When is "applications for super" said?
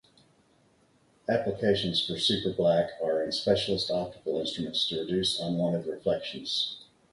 1.29-2.51